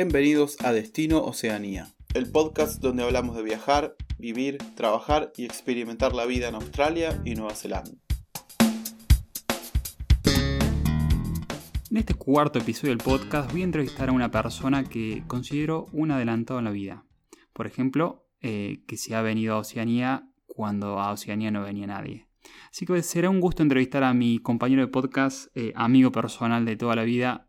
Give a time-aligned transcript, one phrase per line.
[0.00, 6.24] Bienvenidos a Destino Oceanía, el podcast donde hablamos de viajar, vivir, trabajar y experimentar la
[6.24, 7.90] vida en Australia y Nueva Zelanda.
[11.90, 16.12] En este cuarto episodio del podcast voy a entrevistar a una persona que considero un
[16.12, 17.04] adelantado en la vida.
[17.52, 22.28] Por ejemplo, eh, que se ha venido a Oceanía cuando a Oceanía no venía nadie.
[22.70, 26.76] Así que será un gusto entrevistar a mi compañero de podcast, eh, amigo personal de
[26.76, 27.47] toda la vida,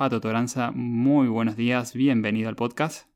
[0.00, 0.70] Pato Toranza.
[0.70, 3.06] Muy buenos días, bienvenido al podcast.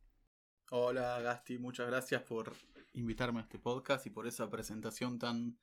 [0.70, 2.52] Hola Gasti, muchas gracias por
[2.92, 5.58] invitarme a este podcast y por esa presentación tan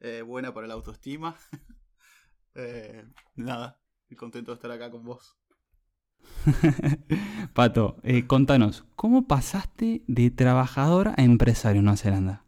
[0.00, 1.36] eh, buena para la autoestima.
[3.34, 5.36] nada, estoy contento de estar acá con vos.
[7.52, 12.46] Pato, eh, contanos, ¿cómo pasaste de trabajador a empresario en Nueva Zelanda?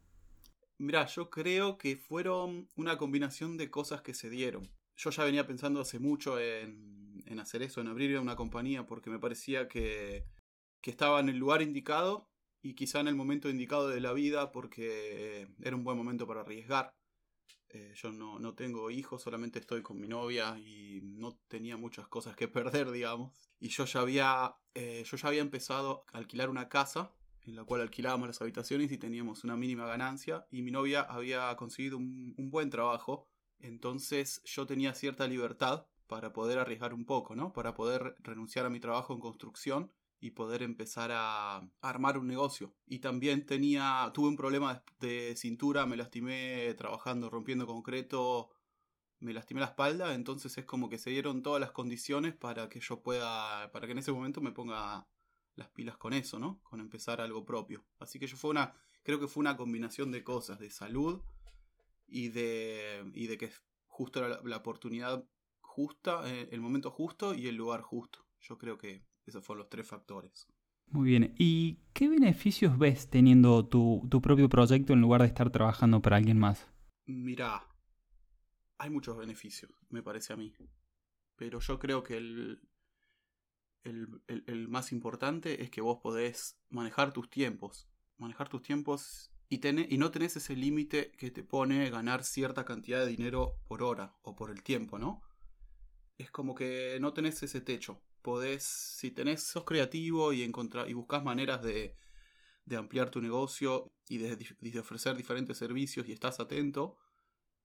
[0.79, 4.71] Mira, yo creo que fueron una combinación de cosas que se dieron.
[4.97, 9.19] Yo ya venía pensando hace mucho en, hacer eso, en abrir una compañía, porque me
[9.19, 10.25] parecía que,
[10.81, 12.31] que estaba en el lugar indicado
[12.63, 16.41] y quizá en el momento indicado de la vida, porque era un buen momento para
[16.41, 16.95] arriesgar.
[17.69, 22.09] Eh, yo no, no, tengo hijos, solamente estoy con mi novia y no tenía muchas
[22.09, 23.33] cosas que perder, digamos.
[23.61, 27.65] Y yo ya había, eh, yo ya había empezado a alquilar una casa en la
[27.65, 30.47] cual alquilábamos las habitaciones y teníamos una mínima ganancia.
[30.51, 33.29] Y mi novia había conseguido un buen trabajo.
[33.67, 37.53] Entonces yo tenía cierta libertad para poder arriesgar un poco, ¿no?
[37.53, 42.75] Para poder renunciar a mi trabajo en construcción y poder empezar a, armar un negocio.
[42.87, 48.51] Y también tenía, tuve un problema de, cintura, me lastimé trabajando, rompiendo concreto,
[49.19, 52.81] me lastimé la espalda, entonces es como que se dieron todas las condiciones para que
[52.81, 55.07] yo pueda, para que en ese momento me ponga
[55.57, 56.61] las pilas con eso, ¿no?
[56.63, 57.85] Con empezar algo propio.
[57.99, 61.23] Así que yo fue una, creo que fue una combinación de cosas, de salud
[62.07, 63.51] y de, y de que
[63.87, 65.29] justo era la, oportunidad
[65.61, 68.27] justa, eh, el momento justo y el lugar justo.
[68.41, 70.47] Yo creo que esos fueron los tres factores.
[70.89, 71.35] Muy bien.
[71.39, 76.39] ¿Y qué beneficios ves teniendo tu, propio proyecto en lugar de estar trabajando para alguien
[76.39, 76.69] más?
[77.07, 77.67] Mirá,
[78.79, 80.53] hay muchos beneficios, me parece a mí.
[81.35, 82.61] Pero yo creo que el,
[83.85, 87.89] el, más importante es que vos podés manejar tus tiempos.
[88.17, 89.59] Manejar tus tiempos y,
[89.99, 94.35] no tenés ese límite que te pone ganar cierta cantidad de dinero por hora o
[94.35, 95.23] por el tiempo, ¿no?
[96.19, 101.23] Es como que no tenés ese techo podés, si tenés, sos creativo y, y buscas
[101.23, 101.97] maneras de,
[102.65, 106.99] de ampliar tu negocio y de, ofrecer diferentes servicios y estás atento,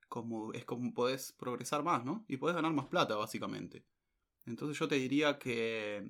[0.07, 2.25] como, es como podés progresar más, ¿no?
[2.27, 3.87] Y podés ganar más plata, básicamente.
[4.45, 6.07] Entonces yo te diría que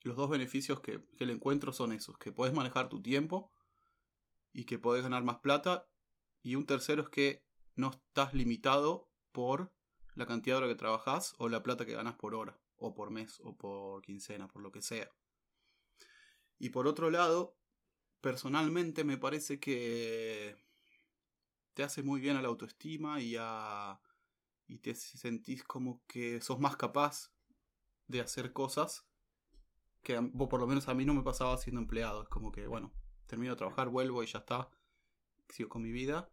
[0.00, 3.52] los dos beneficios que, que le encuentro son esos, que podés manejar tu tiempo
[4.54, 5.86] y que podés ganar más plata.
[6.42, 7.44] Y un tercero es que
[7.74, 9.70] no estás limitado por
[10.14, 13.10] la cantidad de hora que trabajas o la plata que ganas por hora o por
[13.10, 15.10] mes, o por quincena, por lo que sea.
[16.58, 17.56] Y por otro lado,
[18.20, 20.56] personalmente me parece que
[21.74, 24.00] te hace muy bien a la autoestima y a
[24.66, 27.32] y te sentís como que sos más capaz
[28.06, 29.06] de hacer cosas
[30.02, 32.22] que por lo menos a mí no me pasaba siendo empleado.
[32.22, 32.92] Es como que, bueno,
[33.26, 34.68] termino de trabajar, vuelvo y ya está.
[35.48, 36.30] Sigo con mi vida.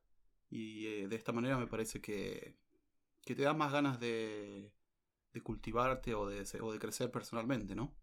[0.50, 2.58] Y eh, de esta manera me parece que,
[3.24, 4.72] que te da más ganas de,
[5.44, 7.94] cultivarte o de, o de crecer personalmente, ¿no?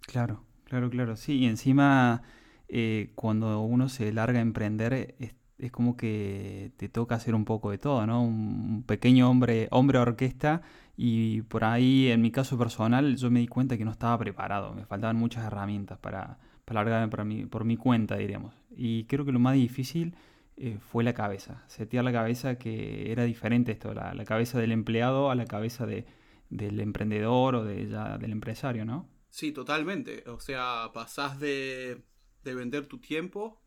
[0.00, 1.16] Claro, claro, claro.
[1.16, 2.22] Sí, y encima
[2.68, 5.34] eh, cuando uno se larga a emprender es,
[5.72, 8.22] como que te toca hacer un poco de todo, ¿no?
[8.22, 10.62] Un pequeño hombre, hombre orquesta
[10.96, 14.74] y por ahí en mi caso personal yo me di cuenta que no estaba preparado,
[14.74, 18.54] me faltaban muchas herramientas para, para por mi, por mi cuenta, diríamos.
[18.76, 20.14] Y creo que lo más difícil
[20.56, 25.30] eh, fue la cabeza, setear la cabeza que era diferente esto, la, cabeza del empleado
[25.30, 26.06] a la cabeza de,
[26.50, 29.08] del emprendedor o de, ya, del empresario, ¿no?
[29.30, 30.24] Sí, totalmente.
[30.28, 32.02] O sea, pasás de,
[32.44, 33.60] de vender tu tiempo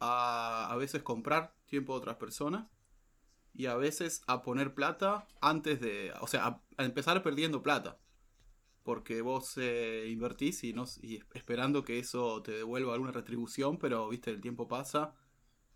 [0.00, 2.66] a a veces comprar tiempo de otras personas
[3.54, 7.98] y a veces a poner plata antes de, o sea, a, empezar perdiendo plata.
[8.82, 10.84] Porque vos eh, invertís y, no,
[11.34, 15.14] esperando que eso te devuelva alguna retribución, pero viste, el tiempo pasa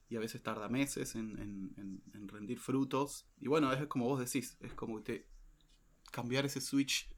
[0.08, 3.26] y a veces tarda meses en, rendir frutos.
[3.38, 5.03] Y bueno, es como vos decís, es como
[6.11, 7.08] cambiar ese switch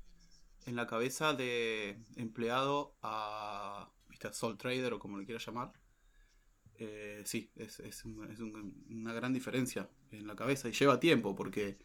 [0.66, 4.32] en la cabeza de empleado a ¿viste?
[4.32, 5.72] Soul Trader o como le quieras llamar.
[6.74, 11.78] Eh, sí, es, una gran diferencia en la cabeza y lleva tiempo porque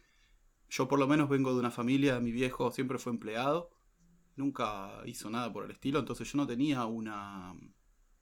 [0.70, 3.70] yo por lo menos vengo de una familia, mi viejo siempre fue empleado,
[4.36, 7.54] nunca hizo nada por el estilo, entonces yo no tenía una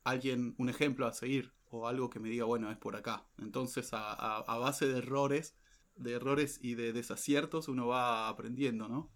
[0.04, 3.24] alguien, un ejemplo a seguir o algo que me diga, bueno, es por acá.
[3.38, 5.56] Entonces, a, base de errores,
[5.96, 9.10] de errores y de desaciertos, uno va aprendiendo, ¿no?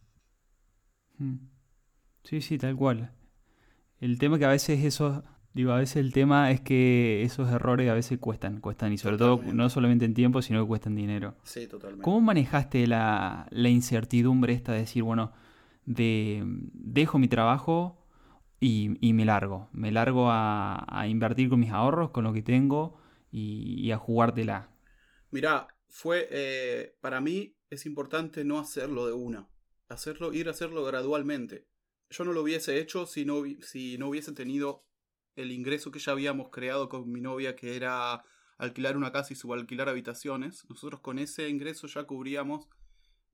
[1.18, 1.48] Hmm.
[2.24, 3.12] Sí, sí, tal cual.
[4.00, 5.22] El tema que a veces eso,
[5.52, 9.18] digo, a veces el tema es que esos errores a veces cuestan, cuestan y sobre
[9.18, 11.36] todo no solamente en tiempo, sino que cuestan dinero.
[11.44, 12.04] Sí, totalmente.
[12.04, 15.32] ¿Cómo manejaste la, la incertidumbre esta de decir, bueno,
[15.86, 18.06] de dejo mi trabajo
[18.60, 22.42] y, y me largo, me largo a, a, invertir con mis ahorros, con lo que
[22.42, 23.00] tengo
[23.30, 24.70] y, y a jugártela?
[25.30, 29.48] Mirá, fue, eh, para mí es importante no hacerlo de una,
[29.88, 31.66] hacerlo, ir a hacerlo gradualmente.
[32.10, 34.84] Yo no lo hubiese hecho si no, si no hubiese tenido
[35.34, 38.24] el ingreso que ya habíamos creado con mi novia, que era
[38.58, 40.64] alquilar una casa y subalquilar habitaciones.
[40.68, 42.68] Nosotros con ese ingreso ya cubríamos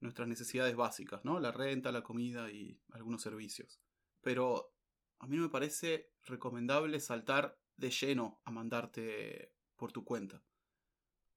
[0.03, 1.41] nuestras necesidades básicas, ¿no?
[1.41, 3.81] La renta, la comida y algunos servicios.
[4.21, 4.75] Pero
[5.19, 10.43] a mí no me parece recomendable saltar de lleno a mandarte por tu cuenta.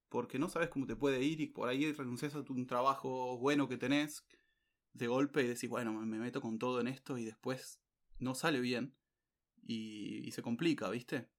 [0.09, 3.67] Porque no sabes cómo te puede ir y por ahí renuncias a un trabajo bueno
[3.67, 4.25] que tenés
[4.93, 7.81] de golpe y decís, bueno, me meto con todo en esto y después
[8.17, 8.95] no sale bien
[9.61, 11.29] y, y se complica, ¿viste?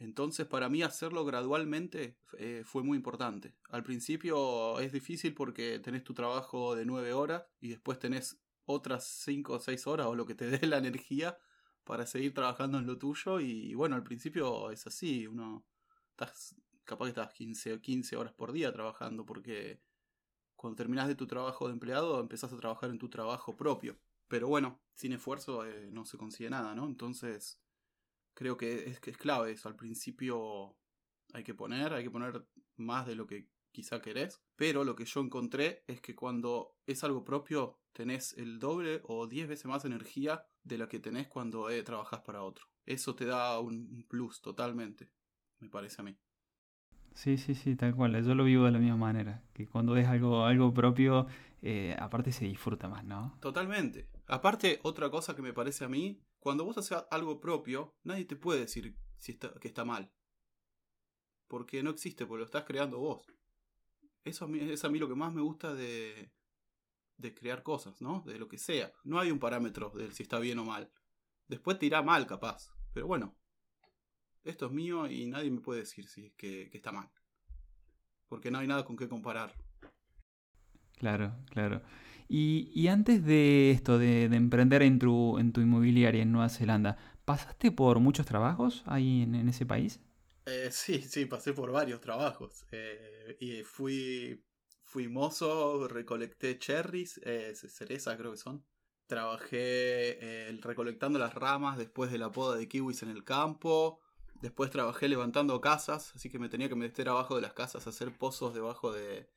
[0.00, 3.54] Entonces para mí hacerlo gradualmente eh, fue muy importante.
[3.68, 9.04] Al principio es difícil porque tenés tu trabajo de 9 horas y después tenés otras
[9.24, 11.38] 5 o 6 horas o lo que te dé la energía
[11.84, 15.66] para seguir trabajando en lo tuyo y, bueno, al principio es así, uno
[16.12, 19.82] estás capaz que estás 15 o 15 horas por día trabajando porque
[20.56, 23.98] cuando terminas de tu trabajo de empleado empezás a trabajar en tu trabajo propio.
[24.28, 26.86] Pero bueno, sin esfuerzo eh, no se consigue nada, ¿no?
[26.86, 27.60] Entonces
[28.34, 29.68] creo que es, que es clave eso.
[29.68, 30.76] Al principio
[31.32, 32.46] hay que poner, hay que poner
[32.76, 34.40] más de lo que quizá querés.
[34.56, 39.26] Pero lo que yo encontré es que cuando es algo propio tenés el doble o
[39.26, 42.66] diez veces más energía de la que tenés cuando eh, trabajas para otro.
[42.86, 45.10] Eso te da un plus totalmente,
[45.58, 46.18] me parece a mí.
[47.14, 48.22] Sí, sí, sí, tal cual.
[48.24, 49.42] Yo lo vivo de la misma manera.
[49.52, 51.26] Que cuando es algo, algo propio,
[51.62, 53.36] eh, aparte se disfruta más, ¿no?
[53.40, 54.08] Totalmente.
[54.26, 58.34] Aparte, otra cosa que me parece a mí, cuando vos haces algo propio, nadie te
[58.34, 60.12] puede decir si está, que está mal.
[61.46, 63.24] Porque no existe, porque lo estás creando vos.
[64.24, 66.32] Eso es a mí lo que más me gusta de,
[67.18, 68.22] de crear cosas, ¿no?
[68.26, 68.92] De lo que sea.
[69.04, 70.90] No hay un parámetro de si está bien o mal.
[71.48, 72.70] Después te irá mal, capaz.
[72.92, 73.36] Pero bueno,
[74.42, 77.10] esto es mío y nadie me puede decir si, que, que está mal.
[78.28, 79.54] Porque no hay nada con qué comparar.
[80.96, 81.82] Claro, claro.
[82.32, 86.96] Y, antes de esto, de, de, emprender en tu, en tu inmobiliaria en Nueva Zelanda,
[87.24, 89.98] ¿pasaste por muchos trabajos ahí en, ese país?
[90.46, 92.66] Eh, sí, sí, pasé por varios trabajos.
[92.70, 94.44] Eh, y fui,
[95.08, 98.64] mozo, recolecté cherries, eh, cerezas creo que son.
[99.08, 99.58] Trabajé
[100.50, 103.98] eh, recolectando las ramas después de la poda de kiwis en el campo.
[104.40, 108.16] Después trabajé levantando casas, así que me tenía que meter abajo de las casas, hacer
[108.16, 109.28] pozos debajo de,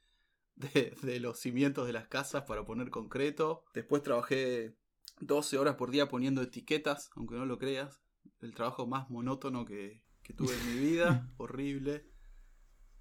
[0.56, 3.64] de, de, los cimientos de las casas para poner concreto.
[3.74, 4.76] Después trabajé
[5.20, 8.02] 12 horas por día poniendo etiquetas, aunque no lo creas.
[8.42, 12.10] El trabajo más monótono que, que tuve en mi vida, horrible.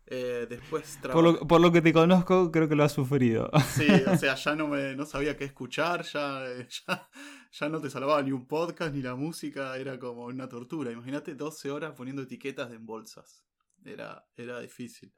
[0.06, 3.50] Eh, después por lo, por lo, que te conozco, creo que lo has sufrido.
[3.68, 6.44] Sí, o sea, ya no, me, no sabía qué escuchar, ya,
[6.86, 7.08] ya,
[7.52, 10.90] ya, no te salvaba ni un podcast ni la música, era como una tortura.
[10.90, 13.44] Imagínate 12 horas poniendo etiquetas en bolsas.
[13.84, 15.12] Era, era difícil.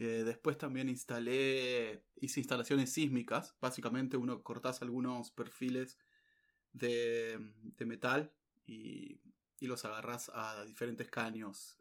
[0.00, 3.56] Eh, después también instalé, hice instalaciones sísmicas.
[3.60, 5.98] Básicamente uno cortás algunos perfiles
[6.72, 7.36] de,
[7.84, 8.32] metal
[8.64, 9.20] y,
[9.60, 11.76] los agarras a diferentes caños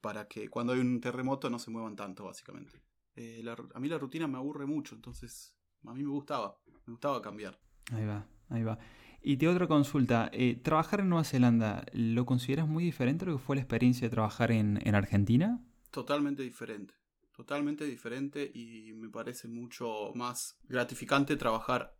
[0.00, 2.80] para que cuando hay un terremoto no se muevan tanto, básicamente.
[3.16, 7.20] Eh, a mí la rutina me aburre mucho, entonces a mí me gustaba, me gustaba
[7.20, 7.58] cambiar.
[7.90, 8.78] Ahí va, ahí va.
[9.22, 13.38] Y te otra consulta, eh, ¿trabajar en Nueva Zelanda lo consideras muy diferente a lo
[13.38, 15.60] que fue la experiencia de trabajar en Argentina?
[15.96, 16.92] Totalmente diferente,
[17.32, 21.96] totalmente diferente y me parece mucho más gratificante trabajar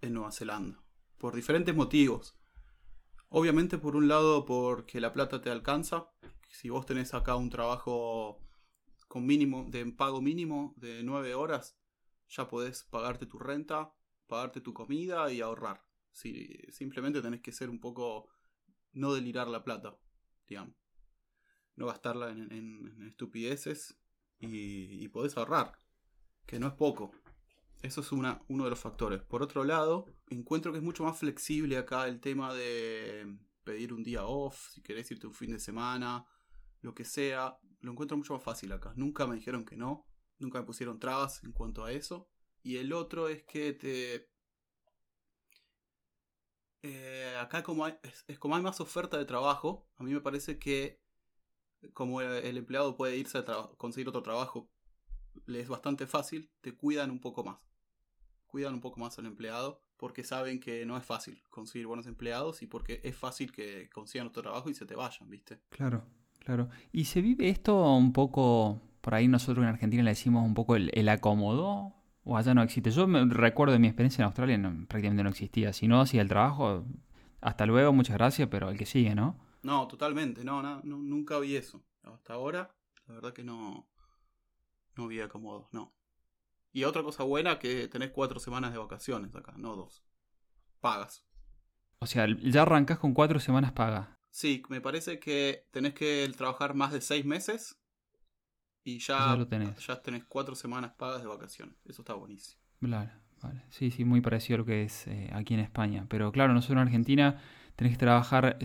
[0.00, 0.82] en Nueva Zelanda,
[1.16, 2.36] por diferentes motivos.
[3.28, 6.10] Obviamente por un lado porque la plata te alcanza,
[6.50, 8.42] si vos tenés acá un trabajo
[9.06, 11.78] con mínimo, de pago mínimo de 9 horas,
[12.28, 13.94] ya podés pagarte tu renta,
[14.26, 15.86] pagarte tu comida y ahorrar.
[16.10, 18.28] Si, simplemente tenés que ser un poco.
[18.92, 19.96] no delirar la plata,
[20.48, 20.85] digamos.
[21.76, 23.98] No gastarla en, estupideces
[24.38, 25.78] y, y, podés ahorrar,
[26.46, 27.12] que no es poco.
[27.82, 29.22] Eso es una, uno de los factores.
[29.22, 34.02] Por otro lado, encuentro que es mucho más flexible acá el tema de pedir un
[34.02, 36.24] día off, si querés irte un fin de semana,
[36.80, 38.92] lo que sea, lo encuentro mucho más fácil acá.
[38.96, 40.06] Nunca me dijeron que no,
[40.38, 42.28] nunca me pusieron trabas en cuanto a eso.
[42.62, 44.30] Y el otro es que te...
[46.82, 50.58] Eh, acá como hay, es, como hay más oferta de trabajo, a mí me parece
[50.58, 51.02] que
[51.92, 53.44] como el, empleado puede irse a
[53.76, 54.68] conseguir otro trabajo,
[55.46, 57.58] le es bastante fácil, te cuidan un poco más.
[58.46, 62.62] Cuidan un poco más al empleado porque saben que no es fácil conseguir buenos empleados
[62.62, 65.60] y porque es fácil que consigan otro trabajo y se te vayan, ¿viste?
[65.70, 66.04] Claro,
[66.38, 66.68] claro.
[66.92, 70.76] ¿Y se vive esto un poco, por ahí nosotros en Argentina le decimos un poco
[70.76, 71.94] el, el acomodo?
[72.24, 72.90] ¿O allá no existe?
[72.90, 75.72] Yo me recuerdo de mi experiencia en Australia, prácticamente no existía.
[75.72, 76.84] Si no hacía el trabajo,
[77.40, 79.38] hasta luego, muchas gracias, pero el que sigue, ¿no?
[79.66, 81.84] No, totalmente, no, no, nunca vi eso.
[82.04, 82.72] Hasta ahora,
[83.08, 83.90] la verdad que no,
[84.94, 85.92] no vi acomodos, no.
[86.72, 90.04] Y otra cosa buena que tenés cuatro semanas de vacaciones acá, no dos.
[90.80, 91.26] Pagas.
[91.98, 94.08] O sea, ya arrancas con cuatro semanas pagas.
[94.30, 97.76] Sí, me parece que tenés que trabajar más de seis meses
[98.84, 99.84] y ya, ya, lo tenés.
[99.84, 101.74] ya tenés cuatro semanas pagas de vacaciones.
[101.84, 102.62] Eso está buenísimo.
[102.78, 103.10] Vale,
[103.42, 103.64] vale.
[103.70, 106.06] Sí, sí, muy parecido a lo que es eh, aquí en España.
[106.08, 107.42] Pero claro, nosotros en Argentina
[107.76, 108.58] tenés que trabajar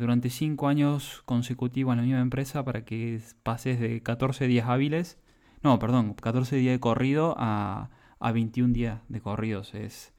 [0.00, 5.18] durante cinco años consecutivos en la misma empresa para que pases de 14 días hábiles
[5.62, 9.74] no, perdón, 14 días de corrido a, a 21 días de corridos.
[9.74, 10.12] Es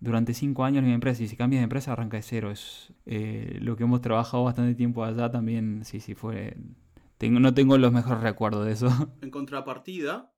[0.00, 2.50] durante 5 años en mi empresa y si cambias de empresa arranca de cero.
[2.50, 6.56] Es eh, lo que hemos trabajado bastante tiempo allá también, sí, sí, fue...
[7.16, 8.88] Tengo, no tengo los mejores recuerdos de eso.
[9.22, 10.34] En contrapartida,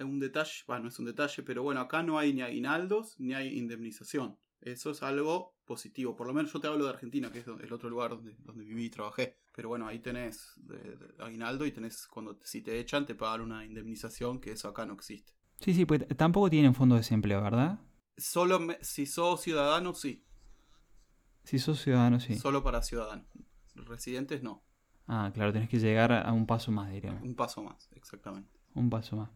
[0.00, 3.34] un detalle, bueno, no es un detalle, pero bueno, acá no hay ni aguinaldos ni
[3.34, 4.38] hay indemnización.
[4.60, 6.16] Eso es algo positivo.
[6.16, 8.64] Por lo menos yo te hablo de Argentina, que es el otro lugar donde, donde
[8.64, 9.36] viví y trabajé.
[9.54, 10.58] Pero bueno, ahí tenés
[11.20, 14.94] aguinaldo y tenés, cuando si te echan, te pagan una indemnización, que eso acá no
[14.94, 15.32] existe.
[15.60, 17.78] Sí, sí, pues tampoco tienen fondo de desempleo, ¿verdad?
[18.16, 20.24] Solo si sos ciudadano, sí.
[21.44, 22.36] Si sos ciudadano, sí.
[22.36, 23.26] Solo para ciudadanos.
[23.74, 24.64] Residentes, no.
[25.06, 27.22] Ah, claro, tenés que llegar a un paso más, diríamos.
[27.22, 28.50] Un paso más, exactamente.
[28.74, 29.30] Un paso más.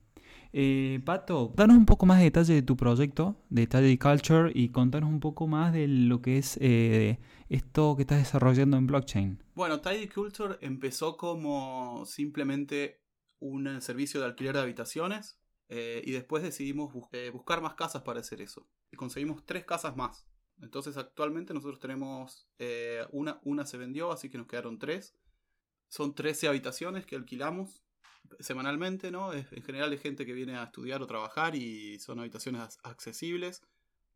[0.55, 4.69] Eh, Pato, danos un poco más de detalle de tu proyecto, de Tidy Culture, y
[4.69, 7.19] contanos un poco más de lo que es eh,
[7.49, 9.43] esto que estás desarrollando en blockchain.
[9.55, 13.01] Bueno, Tidy Culture empezó como simplemente
[13.39, 18.43] un servicio de alquiler de habitaciones eh, y después decidimos buscar más casas para hacer
[18.43, 18.69] eso.
[18.91, 20.27] Y conseguimos tres casas más.
[20.61, 22.47] Entonces actualmente nosotros tenemos
[23.11, 25.17] una, una se vendió, así que nos quedaron tres.
[25.89, 27.82] Son 13 habitaciones que alquilamos
[28.41, 29.33] semanalmente, ¿no?
[29.33, 33.63] en general es gente que viene a estudiar o trabajar y son habitaciones accesibles.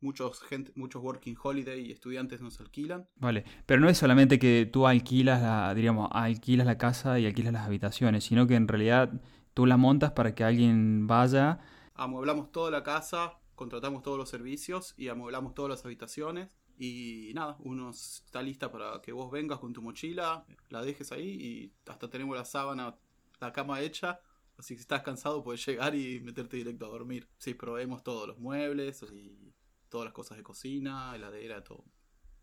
[0.01, 3.09] Muchos, gente, muchos working holiday y estudiantes nos alquilan.
[3.17, 7.55] Vale, pero no es solamente que tú alquilas la, diríamos, alquilas la casa y alquilas
[7.55, 9.11] las habitaciones, sino que en realidad
[9.55, 11.61] tú la montas para que alguien vaya.
[11.95, 16.59] Amueblamos toda la casa, contratamos todos los servicios y amueblamos todas las habitaciones.
[16.79, 21.27] Y nada, uno está lista para que vos vengas con tu mochila, la dejes ahí
[21.27, 22.97] y hasta tenemos la sábana
[23.41, 24.21] la cama hecha.
[24.59, 27.29] Así que si estás cansado puedes llegar y meterte directo a dormir.
[27.39, 29.55] Sí, proveemos todos los muebles y
[29.89, 31.85] todas las cosas de cocina, heladera, todo.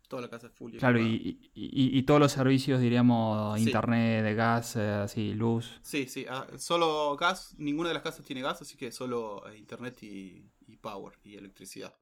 [0.06, 0.76] Toda la casa es full.
[0.76, 5.80] Claro, y, y, todos los servicios, diríamos, internet, de gas, eh, así, luz.
[5.82, 9.56] Sí, sí, ah, solo gas, ninguna de las casas tiene gas, así que solo eh,
[9.56, 10.50] internet y
[10.82, 11.94] power y electricidad.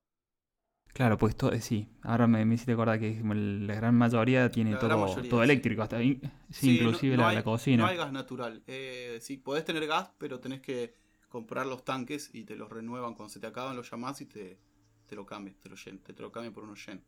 [0.92, 5.22] Claro, pues todo, sí, ahora me, me hiciste acordar que la gran mayoría tiene todo,
[5.28, 6.20] todo eléctrico, hasta sí,
[6.62, 7.84] inclusive la, cocina.
[7.84, 8.62] No hay gas natural.
[8.66, 10.94] Eh, sí, podés tener gas, pero tenés que
[11.30, 14.58] comprar los tanques y te los renuevan cuando se te acaban, los llamás y te,
[15.06, 17.02] te lo cambian, te lo, te, te lo cambian por unos yen.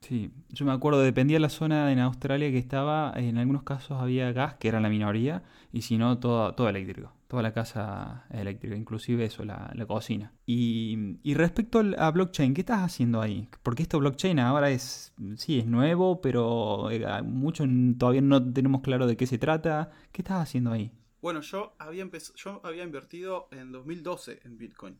[0.00, 4.00] Sí, yo me acuerdo, dependía de la zona en Australia que estaba, en algunos casos
[4.00, 5.42] había gas, que era la minoría,
[5.72, 10.32] y si no, todo, todo eléctrico, toda la casa eléctrica, inclusive eso, la, cocina.
[10.46, 13.48] Y, y, respecto a blockchain, ¿qué estás haciendo ahí?
[13.62, 17.64] Porque esto blockchain ahora es, sí, es nuevo, pero eh, mucho
[17.98, 19.90] todavía no tenemos claro de qué se trata.
[20.12, 20.92] ¿Qué estás haciendo ahí?
[21.20, 24.98] Bueno, yo había, yo había invertido en 2012 en Bitcoin.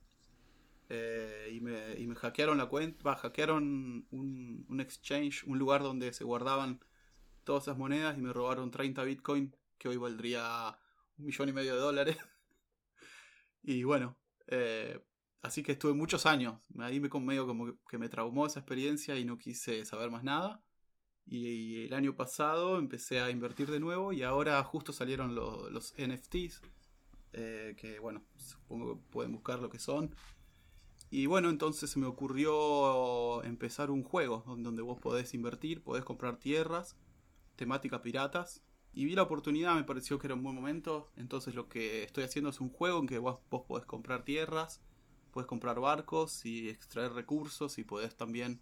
[0.92, 3.62] Eh, y, me, y, me, hackearon la cuenta, hackearon
[4.10, 6.80] un, un, exchange, un lugar donde se guardaban
[7.44, 10.76] todas esas monedas y me robaron 30 bitcoin, que hoy valdría
[11.16, 12.16] un millón y medio de dólares.
[13.62, 14.16] y bueno,
[14.48, 15.00] eh,
[15.42, 19.24] así que estuve muchos años, ahí me medio como que me traumó esa experiencia y
[19.24, 20.60] no quise saber más nada.
[21.24, 26.62] Y, el año pasado empecé a invertir de nuevo y ahora justo salieron los NFTs,
[27.32, 30.12] eh, que bueno, supongo que pueden buscar lo que son.
[31.12, 36.38] Y bueno, entonces se me ocurrió empezar un juego donde vos podés invertir, podés comprar
[36.38, 36.96] tierras,
[37.56, 38.62] temática piratas.
[38.92, 41.10] Y vi la oportunidad, me pareció que era un buen momento.
[41.16, 44.80] Entonces lo que estoy haciendo es un juego en que vos, podés comprar tierras,
[45.32, 48.60] podés comprar barcos y extraer recursos y podés también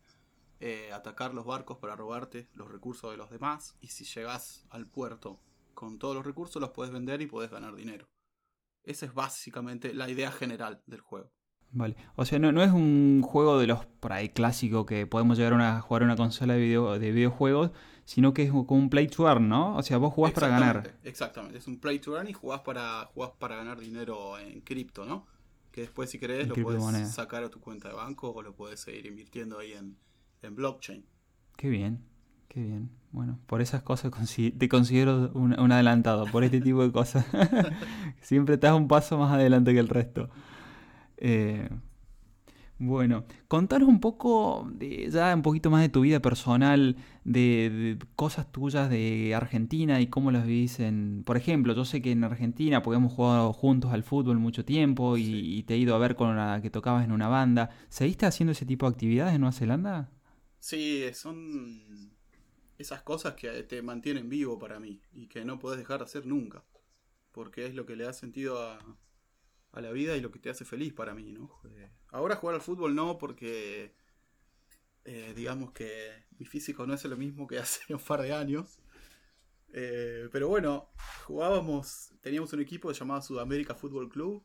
[0.60, 3.76] eh, atacar los barcos para robarte los recursos de los demás.
[3.82, 5.38] Y si llegás al puerto
[5.74, 8.08] con todos los recursos, los podés vender y podés ganar dinero.
[8.84, 11.37] Esa es básicamente la idea general del juego.
[11.70, 11.96] Vale.
[12.16, 15.52] O sea, no, no es un juego de los por ahí clásico que podemos llegar
[15.60, 17.72] a jugar una consola de, video, de videojuegos,
[18.04, 19.76] sino que es como un play to earn, ¿no?
[19.76, 20.94] O sea, vos jugás para ganar.
[21.04, 25.04] Exactamente, es un play to earn y jugás para, jugás para ganar dinero en cripto,
[25.04, 25.26] ¿no?
[25.70, 28.54] Que después, si querés, En lo puedes sacar a tu cuenta de banco o lo
[28.54, 29.96] puedes seguir invirtiendo ahí en,
[30.42, 31.04] en blockchain.
[31.56, 32.02] Qué bien,
[32.48, 32.90] qué bien.
[33.12, 34.10] Bueno, por esas cosas
[34.58, 37.26] te considero un, un adelantado, por este tipo de cosas.
[38.22, 40.30] Siempre estás un paso más adelante que el resto.
[41.20, 41.68] Eh,
[42.80, 48.06] bueno, contanos un poco, de, ya un poquito más de tu vida personal, de, de
[48.14, 51.24] cosas tuyas de Argentina y cómo las vivís en...
[51.26, 55.16] Por ejemplo, yo sé que en Argentina, porque hemos jugado juntos al fútbol mucho tiempo
[55.16, 55.58] y, Sí.
[55.58, 57.70] y te he ido a ver con la que tocabas en una banda.
[57.88, 60.10] ¿Seguiste haciendo ese tipo de actividades en Nueva Zelanda?
[60.60, 62.12] Sí, son
[62.78, 66.26] esas cosas que te mantienen vivo para mí y que no podés dejar de hacer
[66.26, 66.64] nunca.
[67.32, 68.78] Porque es lo que le da sentido a,
[69.78, 71.50] a la vida y lo que te hace feliz para mí, ¿no?
[71.76, 73.94] Eh, Ahora jugar al fútbol no, porque
[75.04, 78.78] eh, digamos que mi físico no es lo mismo que hace un par de años.
[79.72, 80.90] Eh, pero bueno,
[81.26, 84.44] jugábamos, teníamos un equipo llamado Sudamérica Fútbol Club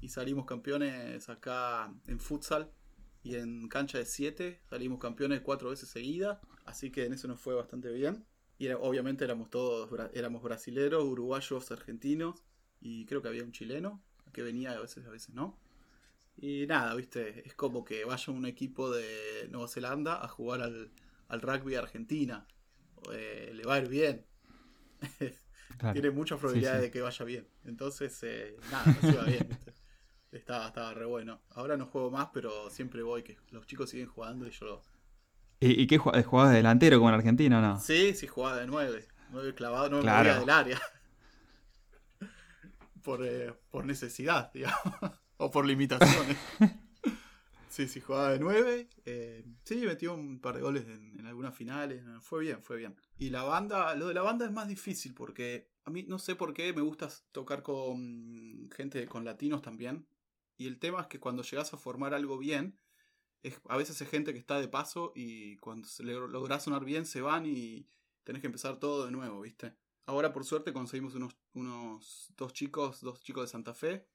[0.00, 2.72] y salimos campeones acá en futsal
[3.22, 7.40] y en cancha de 7 salimos campeones cuatro veces seguidas, así que en eso nos
[7.40, 8.26] fue bastante bien.
[8.58, 12.44] Y era- obviamente éramos todos, éramos brasileros, uruguayos, argentinos
[12.80, 14.02] y creo que había un chileno
[14.34, 15.58] que venía a veces, a veces no.
[16.36, 20.90] Y nada, viste, es como que vaya un equipo de Nueva Zelanda a jugar al,
[21.28, 22.46] al rugby Argentina.
[23.12, 24.26] Eh, le va a ir bien.
[25.78, 25.94] Claro.
[25.94, 26.84] Tiene muchas probabilidades sí.
[26.86, 27.48] de que vaya bien.
[27.64, 29.48] Entonces, eh, nada, nos iba bien.
[29.48, 29.74] ¿viste?
[30.30, 31.40] Estaba, estaba re bueno.
[31.50, 34.82] Ahora no juego más, pero siempre voy, que los chicos siguen jugando y yo...
[35.60, 36.26] ¿Y, y qué jugabas?
[36.26, 37.80] ¿Jugabas de delantero como en Argentina o no?
[37.80, 39.08] Sí, sí jugaba de 9.
[39.30, 40.28] 9 clavado, no me Claro.
[40.30, 40.80] movía del área.
[43.04, 44.94] Por, eh, por necesidad, digamos.
[45.36, 46.36] o por limitaciones.
[47.68, 48.88] sí, sí jugaba de 9.
[49.62, 52.02] sí, metió un par de goles en, en algunas finales.
[52.20, 52.96] Fue bien, fue bien.
[53.16, 56.34] Y la banda, lo de la banda es más difícil porque a mí no sé
[56.34, 60.06] por qué me gusta tocar con gente, con latinos también.
[60.56, 62.78] Y el tema es que cuando llegas a formar algo bien,
[63.42, 66.84] es, a veces es gente que está de paso y cuando se le lográs sonar
[66.84, 67.86] bien se van y
[68.22, 69.74] tenés que empezar todo de nuevo, ¿viste?
[70.06, 74.06] Ahora por suerte conseguimos unos, unos dos chicos, dos chicos de Santa Fe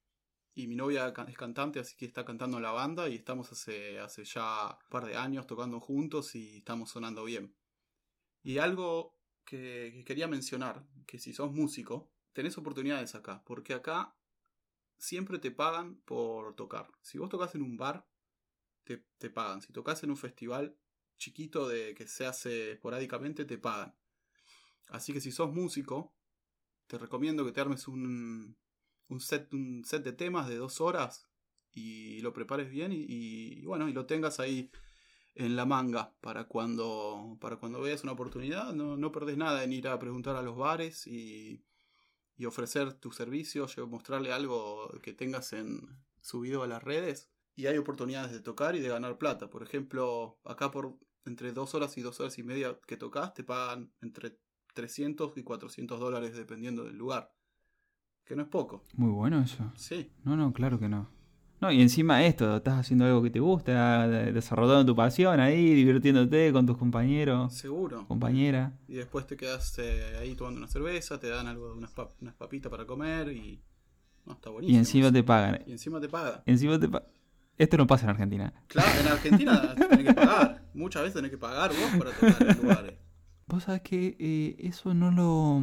[0.54, 3.99] y mi novia es cantante, así que está cantando en la banda y estamos hace,
[3.99, 7.56] hace ya un par de años tocando juntos y estamos sonando bien.
[8.43, 14.15] Y algo que, que quería mencionar, que si sos músico, tenés oportunidades acá, porque acá
[14.97, 16.91] siempre te pagan por tocar.
[17.02, 18.08] Si vos tocas en un bar,
[18.84, 19.62] te, te pagan.
[19.62, 20.78] Si tocas en un festival
[21.17, 23.95] chiquito de que se hace esporádicamente, te pagan.
[24.89, 26.13] Así que si sos músico,
[26.88, 28.58] te recomiendo que te armes un,
[29.08, 31.30] un, set, un set de temas de dos horas
[31.71, 34.71] y lo prepares bien y, y, bueno, y lo tengas ahí
[35.36, 38.73] en la manga para cuando, para cuando veas una oportunidad.
[38.73, 41.63] No, no perdés nada en ir a preguntar a los bares y,
[42.36, 45.82] y ofrecer tus servicios, mostrarle algo que tengas en,
[46.21, 47.30] subido a las redes.
[47.56, 49.49] Y hay oportunidades de tocar y de ganar plata.
[49.49, 53.43] Por ejemplo, acá por entre dos horas y dos horas y media que tocas, te
[53.43, 54.39] pagan entre
[54.73, 57.32] 300 y 400 dólares dependiendo del lugar.
[58.25, 58.84] Que no es poco.
[58.95, 59.71] Muy bueno eso.
[59.75, 60.12] Sí.
[60.23, 61.10] No, no, claro que no.
[61.62, 65.73] No, y encima esto, estás haciendo algo que te gusta, de- desarrollando tu pasión ahí,
[65.73, 68.08] divirtiéndote con tus compañeros, Seguro.
[68.08, 68.77] compañera.
[68.88, 72.36] Y después te quedas eh, ahí tomando una cerveza, te dan algo, unas, pap- unas
[72.36, 73.62] papitas para comer y...
[74.25, 74.75] No, está buenísimo.
[74.77, 75.62] Y encima te pagan.
[75.65, 76.41] Y encima te pagan.
[76.45, 77.03] Encima te pa-
[77.58, 78.53] Esto no pasa en Argentina.
[78.67, 80.63] Claro, en Argentina tenés que pagar.
[80.73, 82.93] Muchas veces tenés que pagar vos para tocar en lugares.
[83.49, 85.62] Vos sabés que eh, eso no lo...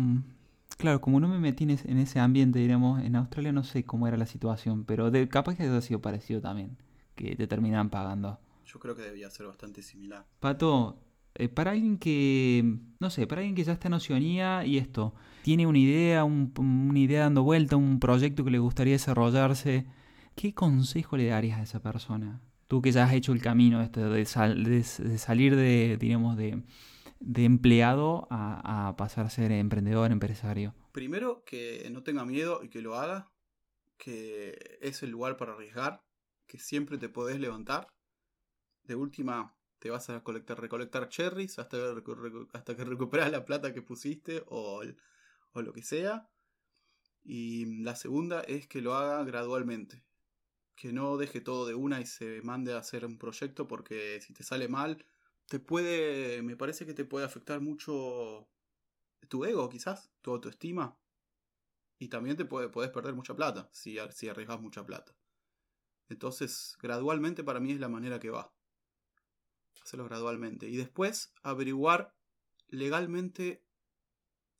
[0.76, 3.84] Claro, como no me metí en ese, en ese ambiente, digamos, en Australia no sé
[3.84, 6.76] cómo era la situación, pero de, capaz que haya sido parecido también,
[7.14, 8.38] que te terminaban pagando.
[8.66, 10.26] Yo creo que debía ser bastante similar.
[10.40, 10.98] Pato,
[11.36, 15.14] eh, para alguien que, no sé, para alguien que ya está en Oceanía y esto,
[15.42, 19.86] tiene una idea, un- una idea dando vuelta, un proyecto que le gustaría desarrollarse,
[20.34, 22.40] ¿qué consejo le darías a esa persona?
[22.68, 26.36] Tú que ya has hecho el camino este de, sal- de de salir de, digamos,
[26.36, 26.62] de,
[27.20, 30.74] de empleado a, pasar a ser emprendedor, empresario.
[30.92, 33.30] Primero, que no tenga miedo y que lo haga.
[33.96, 36.04] Que es el lugar para arriesgar.
[36.46, 37.88] Que siempre te podés levantar.
[38.84, 41.76] De última, te vas a colectar, recolectar cherries hasta,
[42.52, 44.82] hasta que recuperas la plata que pusiste o,
[45.52, 46.28] o lo que sea.
[47.24, 50.04] Y la segunda es que lo haga gradualmente.
[50.76, 54.34] Que no deje todo de una y se mande a hacer un proyecto porque si
[54.34, 55.04] te sale mal,
[55.48, 58.48] te puede, me parece que te puede afectar mucho
[59.28, 60.98] tu ego, quizás, tu autoestima.
[61.98, 65.16] Y también te puede, puedes perder mucha plata si, si arriesgas mucha plata.
[66.08, 68.52] Entonces, gradualmente para mí es la manera que va.
[69.82, 70.68] Hacerlo gradualmente.
[70.68, 72.14] Y después averiguar
[72.68, 73.64] legalmente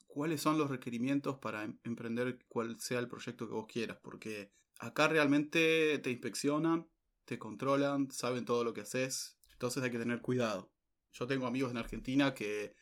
[0.07, 3.99] cuáles son los requerimientos para em- emprender cuál sea el proyecto que vos quieras.
[4.03, 6.87] Porque Acá realmente te inspeccionan,
[7.25, 10.71] te controlan, saben todo lo que haces, entonces hay que tener cuidado.
[11.19, 12.75] Yo tengo amigos en Argentina que,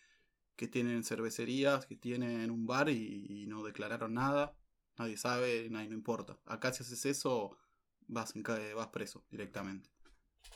[0.57, 4.57] que tienen cervecerías, que tienen un bar y, no declararon nada,
[4.99, 6.39] nadie sabe, nadie no importa.
[6.45, 7.57] Acá si haces eso,
[8.09, 8.35] vas,
[8.75, 9.89] vas preso directamente.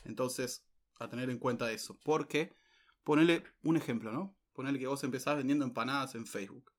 [0.03, 0.65] Entonces,
[0.99, 1.97] a tener en cuenta eso.
[2.03, 2.53] Porque,
[3.03, 4.35] ponele un ejemplo, ¿no?
[4.51, 6.73] Ponele que vos empezás vendiendo empanadas en Facebook.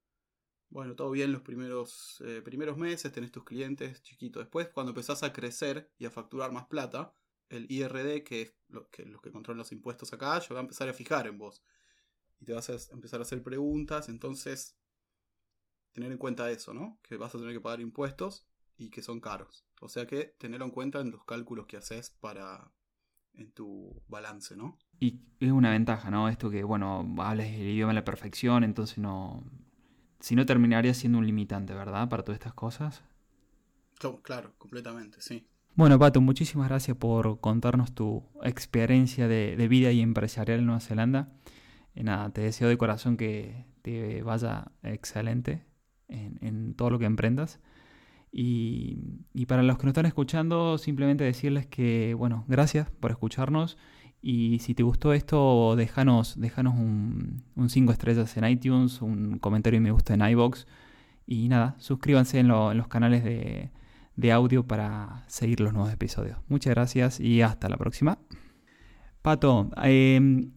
[0.68, 4.42] Bueno, todo bien los primeros, eh, primeros meses, tenés tus clientes chiquitos.
[4.42, 7.14] Después, cuando empezás a crecer y a facturar más plata,
[7.50, 10.62] el IRD, que es lo que, los que controlan los impuestos acá, yo va a
[10.62, 11.62] empezar a fijar en vos.
[12.40, 14.78] Y te vas a empezar a hacer preguntas, entonces,
[15.92, 16.98] tener en cuenta eso, ¿no?
[17.02, 18.46] Que vas a tener que pagar impuestos
[18.78, 19.66] y que son caros.
[19.80, 22.72] O sea que tenerlo en cuenta en los cálculos que haces para
[23.34, 24.78] en tu balance, ¿no?
[24.98, 26.28] Y es una ventaja, ¿no?
[26.28, 29.44] Esto que, bueno, hablas el idioma a la perfección, entonces no,
[30.20, 32.08] si no terminaría siendo un limitante, ¿verdad?
[32.08, 33.02] Para todas estas cosas.
[34.22, 35.49] Claro, completamente, sí.
[35.74, 41.32] Bueno, Pato, muchísimas gracias por contarnos tu experiencia de, vida y empresarial en Nueva Zelanda.
[41.94, 45.64] Y nada, te deseo de corazón que te vaya excelente
[46.08, 47.60] en, todo lo que emprendas.
[48.32, 48.98] Y,
[49.32, 53.76] y, para los que nos están escuchando, simplemente decirles que, bueno, gracias por escucharnos
[54.22, 59.80] y si te gustó esto, déjanos, déjanos un 5 estrellas en iTunes, un comentario y
[59.80, 60.66] me gusta en iBox.
[61.26, 63.70] Y nada, suscríbanse en, los canales de,
[64.32, 66.38] audio para seguir los nuevos episodios.
[66.48, 68.18] Muchas gracias y hasta la próxima.
[69.22, 70.52] Pato, em,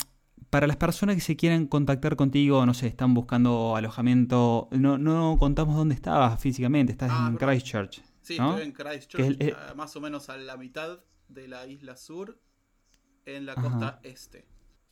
[0.49, 5.37] para las personas que se quieran contactar contigo, no sé, están buscando alojamiento, no, no
[5.39, 8.03] contamos dónde estabas físicamente, estás ah, en Christchurch.
[8.21, 12.39] Sí, estoy en Christchurch, más o menos a la mitad de la isla sur
[13.25, 14.45] en la costa este.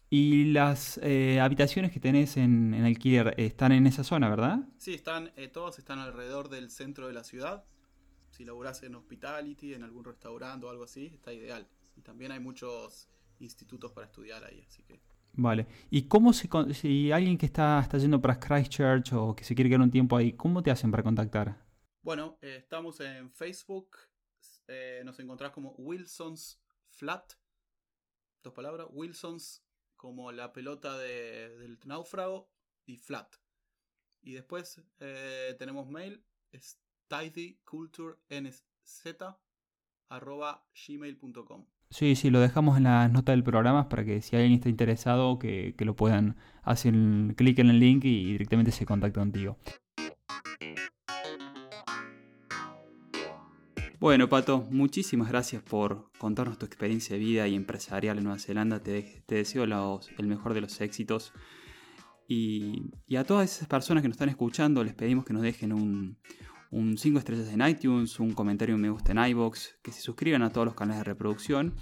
[0.09, 4.59] Y las eh, habitaciones que tenés en, en, alquiler están en esa zona, ¿verdad?
[4.77, 7.63] Sí, están, eh, todas están alrededor del centro de la ciudad.
[8.31, 11.67] Si laburás en hospitality, en algún restaurante o algo así, está ideal.
[11.95, 13.07] Y también hay muchos
[13.39, 14.99] institutos para estudiar ahí, así que.
[15.33, 15.67] Vale.
[15.89, 19.69] ¿Y cómo se, si alguien que está, está yendo para Christchurch o que se quiere
[19.69, 21.63] quedar un tiempo ahí, cómo te hacen para contactar?
[22.01, 23.97] Bueno, eh, estamos en Facebook.
[25.05, 27.33] nos encontrás como Wilson's Flat
[28.41, 29.63] dos palabras, Wilsons
[29.95, 32.49] como la pelota del náufrago
[32.85, 33.35] y flat.
[34.21, 36.79] Y después eh, tenemos mail, es
[40.87, 44.69] gmail.com Sí, sí, lo dejamos en las notas del programa para que si alguien está
[44.69, 46.93] interesado que, que lo puedan hacer
[47.35, 49.57] clic en el link y directamente se contacte contigo.
[54.01, 58.81] Bueno, Pato, muchísimas gracias por contarnos tu experiencia de vida y empresarial en Nueva Zelanda.
[58.81, 61.33] Te, deseo el mejor de los éxitos.
[62.27, 66.17] Y, a todas esas personas que nos están escuchando, les pedimos que nos dejen un,
[66.71, 70.65] 5 estrellas en iTunes, un comentario me gusta en iBox, que se suscriban a todos
[70.65, 71.75] los canales de reproducción.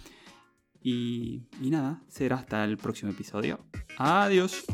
[0.82, 3.60] Y nada, será hasta el próximo episodio.
[3.98, 4.66] Adiós.